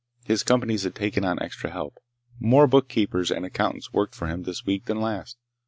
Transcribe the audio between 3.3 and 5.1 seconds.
accountants worked for him this week than